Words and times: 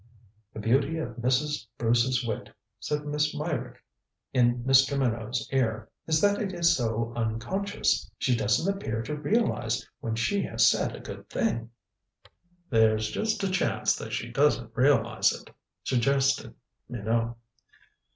"The 0.55 0.59
beauty 0.59 0.97
of 0.97 1.17
Mrs. 1.17 1.67
Bruce's 1.77 2.25
wit," 2.25 2.49
said 2.79 3.05
Miss 3.05 3.35
Meyrick 3.35 3.83
in 4.33 4.63
Mr. 4.63 4.97
Minot's 4.97 5.47
ear, 5.53 5.89
"is 6.07 6.19
that 6.21 6.41
it 6.41 6.53
is 6.53 6.75
so 6.75 7.13
unconscious. 7.15 8.09
She 8.17 8.35
doesn't 8.35 8.67
appear 8.75 9.03
to 9.03 9.15
realize 9.15 9.87
when 9.99 10.15
she 10.15 10.41
has 10.41 10.65
said 10.67 10.95
a 10.95 10.99
good 11.01 11.29
thing." 11.29 11.69
"There's 12.71 13.11
just 13.11 13.43
a 13.43 13.51
chance 13.51 13.95
that 13.97 14.11
she 14.11 14.31
doesn't 14.31 14.75
realize 14.75 15.31
it," 15.33 15.51
suggested 15.83 16.55
Minot. 16.89 17.35